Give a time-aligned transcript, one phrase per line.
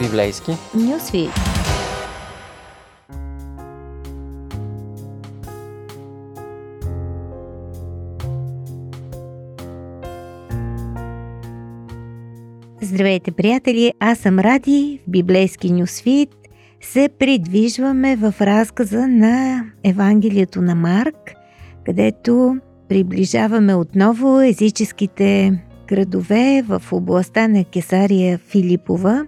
[0.00, 1.30] Библейски Нюсвит.
[12.82, 13.92] Здравейте, приятели!
[14.00, 16.30] Аз съм Ради в Библейски Нюсвит.
[16.80, 21.34] Се придвижваме в разказа на Евангелието на Марк,
[21.86, 22.56] където
[22.88, 29.26] приближаваме отново езическите градове в областта на Кесария Филипова.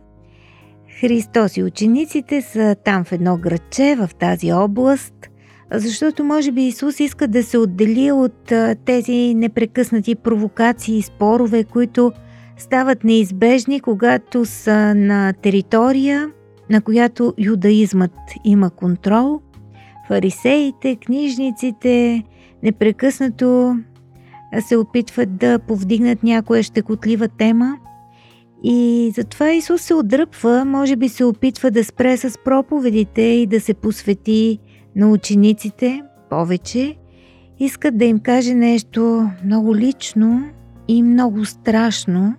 [1.02, 5.14] Христос и учениците са там в едно градче, в тази област,
[5.72, 8.52] защото може би Исус иска да се отдели от
[8.84, 12.12] тези непрекъснати провокации и спорове, които
[12.56, 16.30] стават неизбежни, когато са на територия,
[16.70, 18.14] на която юдаизмът
[18.44, 19.40] има контрол.
[20.08, 22.22] Фарисеите, книжниците
[22.62, 23.76] непрекъснато
[24.60, 27.76] се опитват да повдигнат някоя щекотлива тема.
[28.64, 33.60] И затова Исус се отдръпва, може би се опитва да спре с проповедите и да
[33.60, 34.58] се посвети
[34.96, 36.96] на учениците повече.
[37.58, 40.44] Искат да им каже нещо много лично
[40.88, 42.34] и много страшно.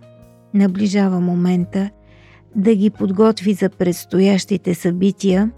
[0.54, 1.90] Наближава момента
[2.56, 5.52] да ги подготви за предстоящите събития,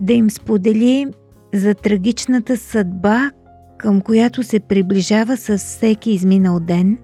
[0.00, 1.06] да им сподели
[1.54, 3.30] за трагичната съдба,
[3.78, 6.98] към която се приближава с всеки изминал ден,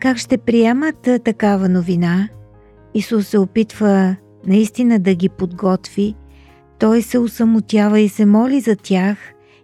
[0.00, 2.28] как ще приемат такава новина?
[2.94, 6.14] Исус се опитва наистина да ги подготви.
[6.78, 9.18] Той се усамотява и се моли за тях,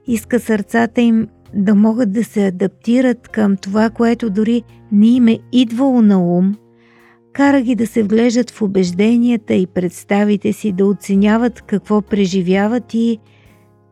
[0.07, 5.39] иска сърцата им да могат да се адаптират към това, което дори не им е
[5.53, 6.57] идвало на ум,
[7.33, 13.19] кара ги да се вглеждат в убежденията и представите си, да оценяват какво преживяват и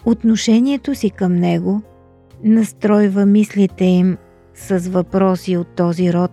[0.04, 1.82] отношението си към него–
[2.44, 4.16] настройва мислите им
[4.62, 6.30] с въпроси от този род.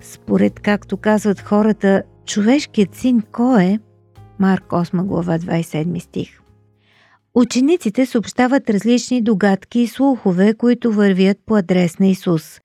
[0.00, 3.78] Според, както казват хората, човешкият син кой е?
[4.38, 6.40] Марк 8 глава 27 стих.
[7.34, 12.60] Учениците съобщават различни догадки и слухове, които вървят по адрес на Исус.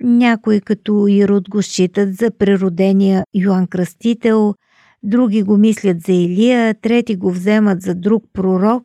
[0.00, 4.54] Някои като Ирод го считат за природения Йоанн Кръстител,
[5.02, 8.84] други го мислят за Илия, трети го вземат за друг пророк,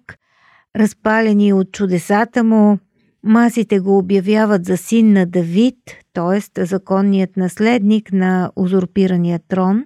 [0.75, 2.77] разпалени от чудесата му,
[3.23, 5.77] Масите го обявяват за син на Давид,
[6.13, 6.65] т.е.
[6.65, 9.83] законният наследник на узурпирания трон.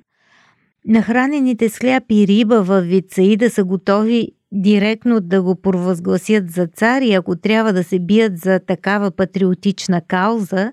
[0.85, 7.01] Нахранените с хляб и риба в Вицаида са готови директно да го провъзгласят за цар
[7.01, 10.71] и ако трябва да се бият за такава патриотична кауза,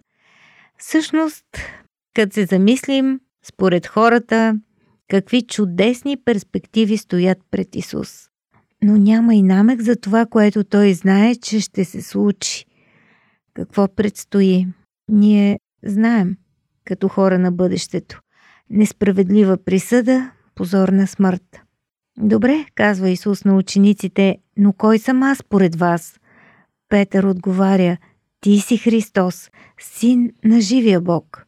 [0.79, 1.45] всъщност,
[2.15, 4.55] като се замислим, според хората,
[5.11, 8.32] какви чудесни перспективи стоят пред Исус
[8.83, 12.65] но няма и намек за това, което той знае, че ще се случи.
[13.55, 14.67] Какво предстои?
[15.09, 16.37] Ние знаем,
[16.85, 18.21] като хора на бъдещето.
[18.71, 21.61] Несправедлива присъда, позорна смърт.
[22.19, 26.21] Добре, казва Исус на учениците, но кой съм аз поред вас?
[26.89, 27.97] Петър отговаря,
[28.41, 29.51] ти си Христос,
[29.81, 31.47] син на живия Бог.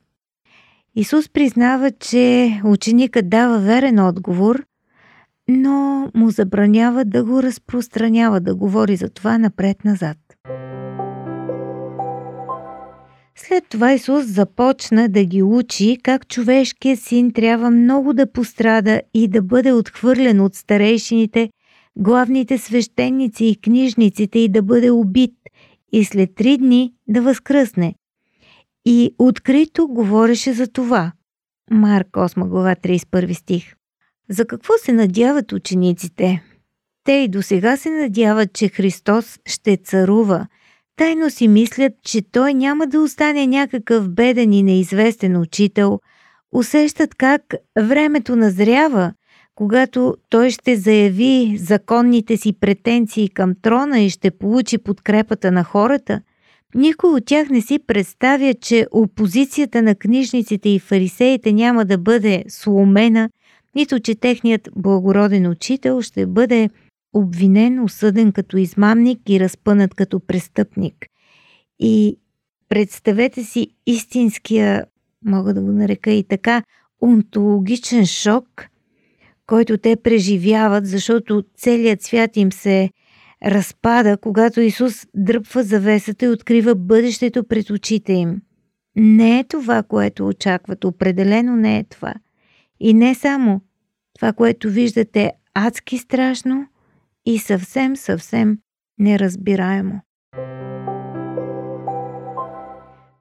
[0.94, 4.64] Исус признава, че ученикът дава верен отговор,
[5.48, 10.16] но му забранява да го разпространява, да говори за това напред-назад.
[13.36, 19.28] След това Исус започна да ги учи как човешкият син трябва много да пострада и
[19.28, 21.50] да бъде отхвърлен от старейшините,
[21.96, 25.34] главните свещеници и книжниците и да бъде убит
[25.92, 27.94] и след три дни да възкръсне.
[28.86, 31.12] И открито говореше за това.
[31.70, 33.74] Марк 8 глава 31 стих.
[34.30, 36.42] За какво се надяват учениците?
[37.04, 40.46] Те и до сега се надяват, че Христос ще царува.
[40.96, 46.00] Тайно си мислят, че Той няма да остане някакъв беден и неизвестен учител.
[46.52, 47.42] Усещат как
[47.78, 49.12] времето назрява,
[49.54, 56.20] когато Той ще заяви законните си претенции към трона и ще получи подкрепата на хората.
[56.74, 62.44] Никой от тях не си представя, че опозицията на книжниците и фарисеите няма да бъде
[62.48, 63.30] сломена–
[63.74, 66.70] нито че техният благороден учител ще бъде
[67.14, 71.06] обвинен, осъден като измамник и разпънат като престъпник.
[71.78, 72.18] И
[72.68, 74.84] представете си истинския,
[75.24, 76.62] мога да го нарека и така,
[77.02, 78.66] онтологичен шок,
[79.46, 82.90] който те преживяват, защото целият свят им се
[83.44, 88.40] разпада, когато Исус дръпва завесата и открива бъдещето пред очите им.
[88.96, 92.14] Не е това, което очакват, определено не е това.
[92.80, 93.60] И не само.
[94.14, 96.66] Това, което виждате адски страшно
[97.26, 98.58] и съвсем, съвсем
[98.98, 100.00] неразбираемо.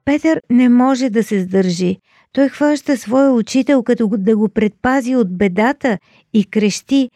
[0.04, 1.98] Петър не може да се сдържи.
[2.32, 5.98] Той хваща своя учител, като да го предпази от бедата
[6.32, 7.10] и крещи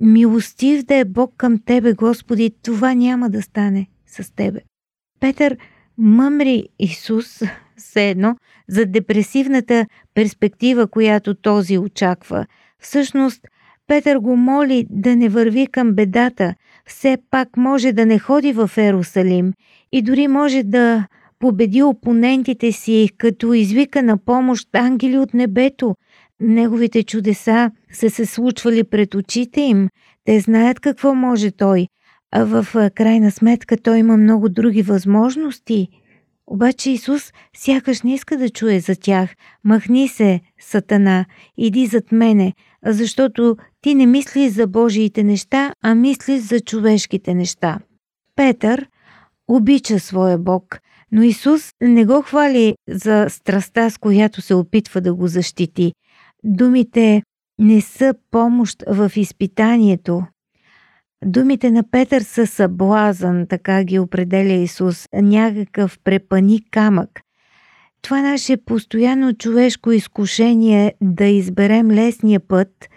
[0.00, 4.60] Милостив да е Бог към Тебе, Господи, това няма да стане с Тебе.
[5.20, 5.56] Петър
[5.98, 7.42] мъмри Исус
[7.76, 8.36] все едно
[8.68, 12.46] за депресивната перспектива, която този очаква.
[12.78, 13.40] Всъщност,
[13.86, 16.54] Петър го моли да не върви към бедата,
[16.86, 19.52] все пак може да не ходи в Ерусалим
[19.92, 21.06] и дори може да
[21.38, 25.94] победи опонентите си, като извика на помощ ангели от небето.
[26.40, 29.88] Неговите чудеса са се случвали пред очите им.
[30.24, 31.86] Те знаят какво може той,
[32.32, 35.88] а в крайна сметка той има много други възможности.
[36.46, 39.30] Обаче Исус сякаш не иска да чуе за тях.
[39.64, 41.24] Махни се, Сатана,
[41.56, 42.52] иди зад мене,
[42.86, 47.78] защото ти не мислиш за Божиите неща, а мислиш за човешките неща.
[48.36, 48.86] Петър
[49.48, 50.78] обича своя Бог,
[51.12, 55.92] но Исус не го хвали за страста, с която се опитва да го защити.
[56.44, 57.22] Думите
[57.58, 60.22] не са помощ в изпитанието.
[61.24, 67.20] Думите на Петър са съблазън, така ги определя Исус, някакъв препани камък.
[68.02, 72.88] Това наше постоянно човешко изкушение да изберем лесния път,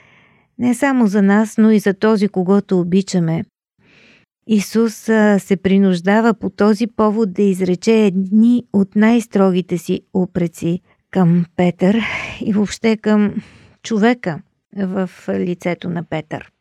[0.59, 3.43] не само за нас, но и за този, когато обичаме.
[4.47, 4.93] Исус
[5.37, 10.81] се принуждава по този повод да изрече едни от най-строгите си упреци
[11.11, 12.01] към Петър
[12.41, 13.33] и въобще към
[13.83, 14.41] човека
[14.77, 16.51] в лицето на Петър.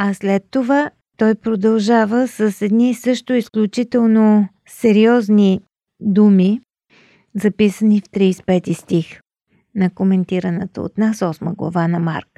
[0.00, 5.60] А след това той продължава с едни също изключително сериозни
[6.00, 6.60] думи,
[7.34, 9.20] записани в 35 стих
[9.74, 12.28] на коментираната от нас 8 глава на Марк.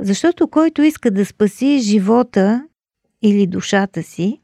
[0.00, 2.66] Защото който иска да спаси живота
[3.22, 4.40] или душата си,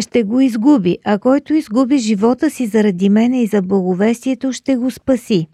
[0.00, 4.90] ще го изгуби, а който изгуби живота си заради мене и за благовестието, ще го
[4.90, 5.48] спаси.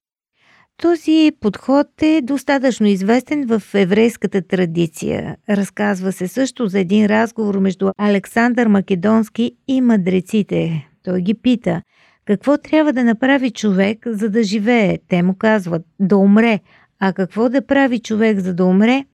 [0.82, 5.36] Този подход е достатъчно известен в еврейската традиция.
[5.48, 10.88] Разказва се също за един разговор между Александър Македонски и мъдреците.
[11.02, 11.82] Той ги пита,
[12.24, 14.98] какво трябва да направи човек, за да живее?
[15.08, 16.60] Те му казват, да умре.
[17.00, 19.04] А какво да прави човек, за да умре?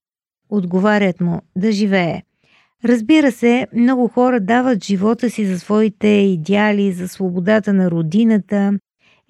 [0.49, 2.23] Отговарят му, да живее.
[2.85, 8.73] Разбира се, много хора дават живота си за своите идеали, за свободата на родината,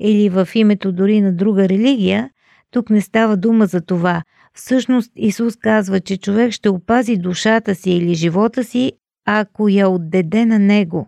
[0.00, 2.31] или в името дори на друга религия,
[2.70, 4.23] тук не става дума за това.
[4.55, 8.93] Всъщност Исус казва, че човек ще опази душата си или живота си,
[9.26, 11.06] ако я отдаде на Него.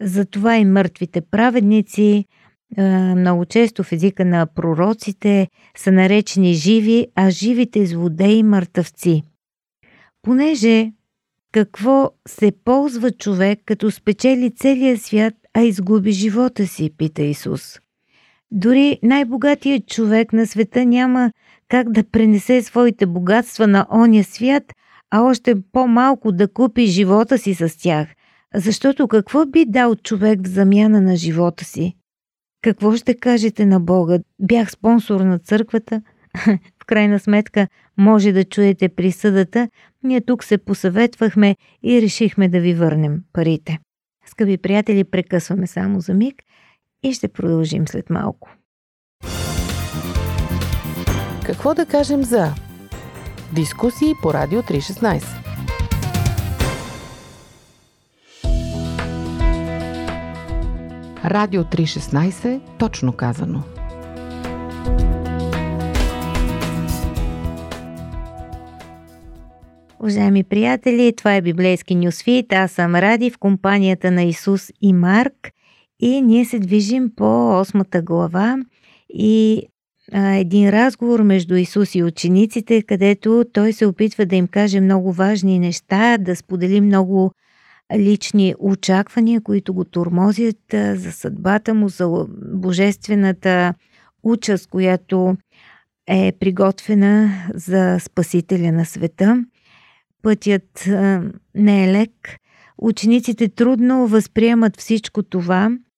[0.00, 2.24] Затова и мъртвите праведници,
[3.16, 9.22] много често в езика на пророците, са наречени живи, а живите злодеи мъртъвци.
[10.22, 10.92] Понеже
[11.52, 17.80] какво се ползва човек, като спечели целия свят, а изгуби живота си, пита Исус.
[18.52, 21.32] Дори най-богатият човек на света няма
[21.68, 24.64] как да пренесе своите богатства на оня свят,
[25.10, 28.08] а още по-малко да купи живота си с тях.
[28.54, 31.94] Защото какво би дал човек в замяна на живота си?
[32.62, 34.18] Какво ще кажете на Бога?
[34.42, 36.02] Бях спонсор на църквата?
[36.82, 37.68] в крайна сметка
[37.98, 39.68] може да чуете присъдата.
[40.02, 43.78] Ние тук се посъветвахме и решихме да ви върнем парите.
[44.26, 46.42] Скъпи приятели, прекъсваме само за миг
[47.02, 48.50] и ще продължим след малко.
[51.44, 52.54] Какво да кажем за
[53.52, 55.24] дискусии по Радио 316?
[61.24, 63.62] Радио 316, точно казано.
[70.00, 72.52] Уважаеми приятели, това е Библейски нюсфит.
[72.52, 75.50] Аз съм Ради в компанията на Исус и Марк–
[76.00, 78.58] и ние се движим по осмата глава
[79.08, 79.62] и
[80.12, 85.12] а, един разговор между Исус и учениците, където той се опитва да им каже много
[85.12, 87.32] важни неща, да сподели много
[87.96, 93.74] лични очаквания, които го тормозят за съдбата му, за божествената
[94.22, 95.36] участ, която
[96.06, 99.44] е приготвена за Спасителя на света.
[100.22, 101.22] Пътят а,
[101.54, 102.36] не е лек.
[102.78, 105.70] Учениците трудно възприемат всичко това–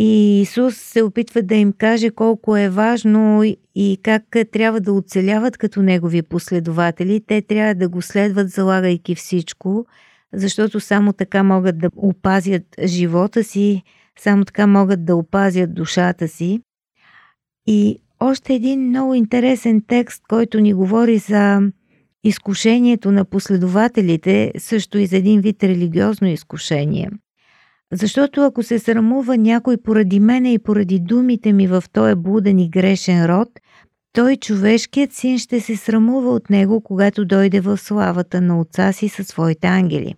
[0.00, 3.42] и Исус се опитва да им каже колко е важно
[3.74, 7.20] и как трябва да оцеляват като негови последователи.
[7.26, 9.86] Те трябва да го следват, залагайки всичко,
[10.32, 13.82] защото само така могат да опазят живота си,
[14.18, 16.60] само така могат да опазят душата си.
[17.66, 21.60] И още един много интересен текст, който ни говори за
[22.24, 27.10] изкушението на последователите, също и за един вид религиозно изкушение–
[27.92, 32.70] Защото ако се срамува някой поради мене и поради думите ми в този буден и
[32.70, 33.48] грешен род,
[34.12, 39.08] той човешкият син ще се срамува от него, когато дойде в славата на отца си
[39.08, 40.14] със своите ангели.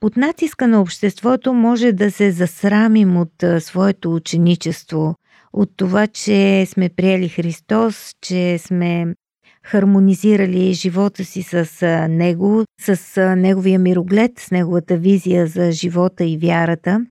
[0.00, 5.14] Под натиска на обществото може да се засрамим от своето ученичество,
[5.52, 9.06] от това, че сме приели Христос, че сме
[9.64, 11.66] хармонизирали живота си с
[12.10, 17.06] Него, с Неговия мироглед, с Неговата визия за живота и вярата.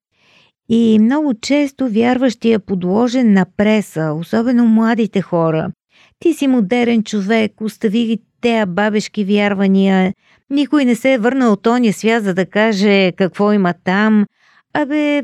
[0.69, 5.71] И много често вярващия подложен на преса, особено младите хора.
[6.19, 10.13] Ти си модерен човек, остави ги тея бабешки вярвания,
[10.49, 14.25] никой не се е върнал от ония свят, за да каже какво има там.
[14.73, 15.23] Абе,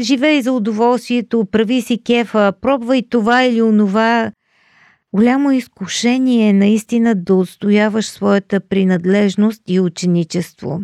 [0.00, 4.32] живей за удоволствието, прави си кефа, пробвай това или онова.
[5.14, 10.80] Голямо изкушение е наистина да отстояваш своята принадлежност и ученичество.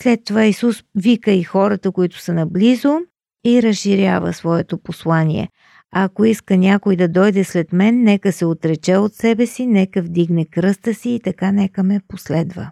[0.00, 2.98] След това Исус вика и хората, които са наблизо
[3.46, 5.48] и разширява своето послание.
[5.92, 10.44] Ако иска някой да дойде след мен, нека се отрече от себе си, нека вдигне
[10.44, 12.70] кръста си и така нека ме последва.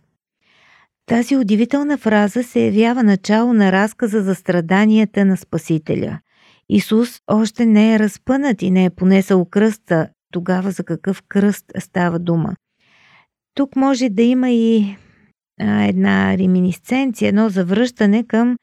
[1.07, 6.19] Тази удивителна фраза се явява начало на разказа за страданията на Спасителя.
[6.75, 12.19] Исус още не е разпънат и не е понесъл кръста, тогава за какъв кръст става
[12.19, 12.57] дума.
[13.55, 14.97] Тук може да има и
[15.61, 18.57] а, една реминисценция, едно завръщане към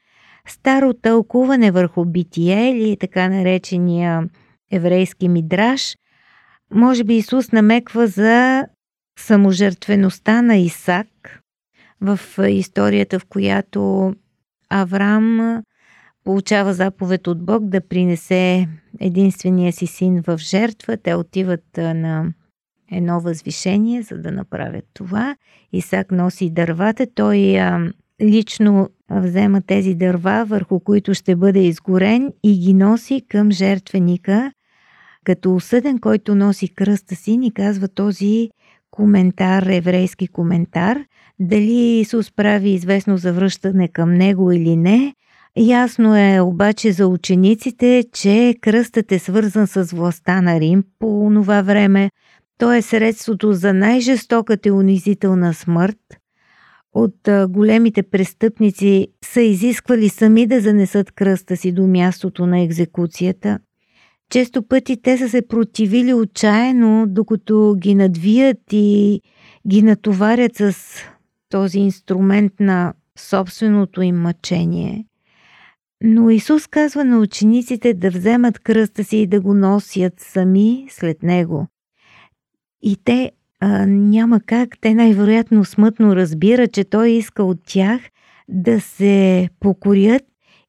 [0.47, 4.29] старо тълкуване върху битие или така наречения
[4.71, 5.95] еврейски мидраж.
[6.73, 8.65] Може би Исус намеква за
[9.19, 11.41] саможертвеността на Исак
[12.01, 14.13] в историята, в която
[14.69, 15.61] Авраам
[16.29, 18.67] получава заповед от Бог да принесе
[18.99, 20.97] единствения си син в жертва.
[20.97, 22.33] Те отиват на
[22.91, 25.35] едно възвишение, за да направят това.
[25.73, 27.07] Исак носи дървата.
[27.15, 33.51] Той а, лично взема тези дърва, върху които ще бъде изгорен и ги носи към
[33.51, 34.51] жертвеника.
[35.23, 38.49] Като осъден, който носи кръста си, ни казва този
[38.91, 41.05] коментар, еврейски коментар.
[41.39, 45.13] Дали Исус прави известно завръщане към него или не,
[45.57, 51.61] Ясно е обаче за учениците, че кръстът е свързан с властта на Рим по това
[51.61, 52.09] време.
[52.57, 55.97] То е средството за най-жестоката и унизителна смърт.
[56.93, 63.59] От големите престъпници са изисквали сами да занесат кръста си до мястото на екзекуцията.
[64.29, 69.21] Често пъти те са се противили отчаяно, докато ги надвият и
[69.67, 70.75] ги натоварят с
[71.49, 75.05] този инструмент на собственото им мъчение.
[76.03, 81.23] Но Исус казва на учениците да вземат кръста си и да го носят сами след
[81.23, 81.67] него.
[82.81, 88.01] И те а, няма как, те най-вероятно смътно разбират, че Той иска от тях
[88.49, 90.23] да се покорят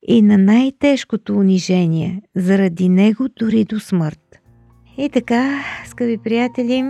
[0.08, 4.38] и на най-тежкото унижение, заради него дори до смърт.
[4.98, 6.84] И така, скъпи приятели,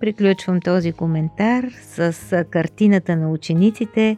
[0.00, 4.16] приключвам този коментар с картината на учениците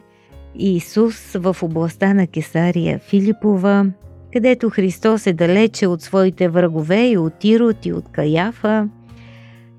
[0.59, 3.87] Исус в областта на Кесария Филипова,
[4.33, 8.89] където Христос е далече от своите врагове и от Ирод и от Каяфа,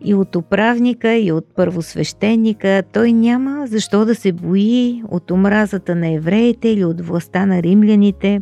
[0.05, 2.83] и от управника, и от първосвещеника.
[2.93, 8.41] Той няма защо да се бои от омразата на евреите или от властта на римляните.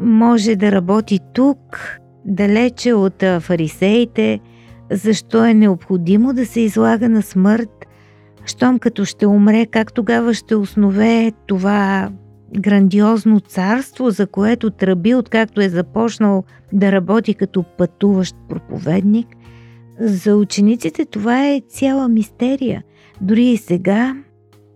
[0.00, 4.40] Може да работи тук, далече от фарисеите,
[4.90, 7.79] защо е необходимо да се излага на смърт,
[8.44, 12.10] щом като ще умре, как тогава ще основе това
[12.58, 19.26] грандиозно царство, за което тръби, откакто е започнал да работи като пътуващ проповедник.
[20.00, 22.82] За учениците това е цяла мистерия.
[23.20, 24.16] Дори и сега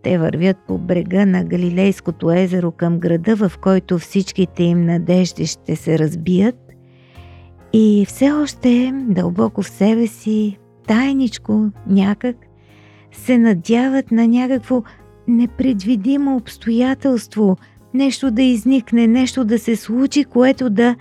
[0.03, 5.77] те вървят по брега на Галилейското езеро към града, в който всичките им надежди ще
[5.77, 6.57] се разбият.
[7.73, 12.37] И все още дълбоко в себе си, тайничко, някак,
[13.15, 14.83] се надяват на някакво
[15.29, 17.57] непредвидимо обстоятелство,
[17.95, 20.97] нещо да изникне, нещо да се случи, което да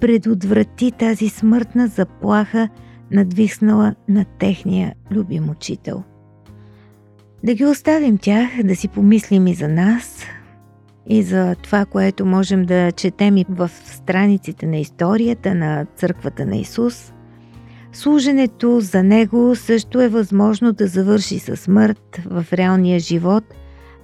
[0.00, 2.68] предотврати тази смъртна заплаха,
[3.10, 6.02] надвиснала на техния любим учител.
[7.44, 10.24] Да ги оставим тях, да си помислим и за нас,
[11.06, 16.56] и за това, което можем да четем и в страниците на историята на Църквата на
[16.56, 17.12] Исус–
[17.92, 23.44] Служенето за него също е възможно да завърши със смърт в реалния живот.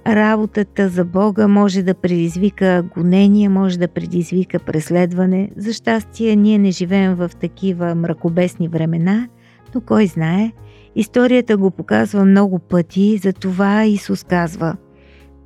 [0.07, 5.49] Работата за Бога може да предизвика гонение, може да предизвика преследване.
[5.57, 9.27] За щастие, ние не живеем в такива мракобесни времена,
[9.75, 10.51] но кой знае,
[10.95, 14.75] историята го показва много пъти, затова Исус казва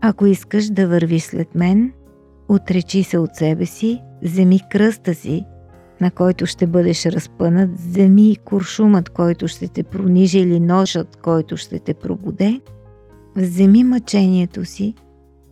[0.01, 1.91] Ако искаш да вървиш след мен,
[2.49, 5.45] отречи се от себе си, вземи кръста си,
[6.01, 11.79] на който ще бъдеш разпънат, вземи куршумът, който ще те пронижи или ножът, който ще
[11.79, 12.61] те пробуде,
[13.35, 14.93] вземи мъчението си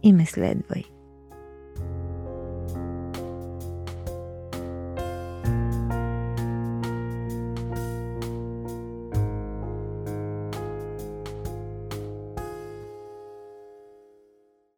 [0.04, 0.84] и ме следвай.